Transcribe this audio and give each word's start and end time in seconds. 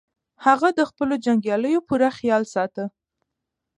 هغه 0.45 0.67
د 0.77 0.79
خپلو 0.89 1.13
جنګیالیو 1.25 1.85
پوره 1.87 2.09
خیال 2.17 2.43
ساته. 2.53 2.85